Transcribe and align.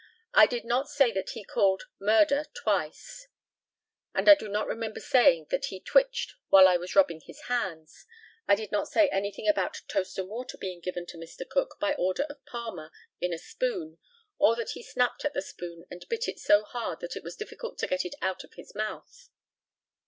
I 0.33 0.47
did 0.47 0.65
not 0.65 0.89
say 0.89 1.11
that 1.11 1.29
he 1.29 1.43
called 1.43 1.83
"Murder!" 1.99 2.45
twice, 2.55 3.27
and 4.15 4.27
I 4.27 4.33
do 4.33 4.49
not 4.49 4.65
remember 4.65 4.99
saying 4.99 5.45
that 5.51 5.65
he 5.65 5.79
"twitched" 5.79 6.33
while 6.49 6.67
I 6.67 6.75
was 6.75 6.95
rubbing 6.95 7.21
his 7.21 7.41
hands. 7.41 8.07
I 8.47 8.55
did 8.55 8.71
not 8.71 8.87
say 8.87 9.09
anything 9.09 9.47
about 9.47 9.81
toast 9.87 10.17
and 10.17 10.27
water 10.27 10.57
being 10.57 10.79
given 10.79 11.05
to 11.05 11.17
Mr. 11.19 11.47
Cook, 11.47 11.75
by 11.79 11.93
order 11.93 12.23
of 12.31 12.43
Palmer, 12.47 12.91
in 13.19 13.31
a 13.31 13.37
spoon; 13.37 13.99
or 14.39 14.55
that 14.55 14.71
he 14.71 14.81
snapped 14.81 15.23
at 15.23 15.35
the 15.35 15.41
spoon 15.43 15.85
and 15.91 16.03
bit 16.09 16.27
it 16.27 16.39
so 16.39 16.63
hard 16.63 16.99
that 17.01 17.15
it 17.15 17.23
was 17.23 17.35
difficult 17.37 17.77
to 17.77 17.85
get 17.87 18.03
it 18.03 18.15
out 18.23 18.43
of 18.43 18.55
his 18.55 18.73
mouth. 18.73 19.29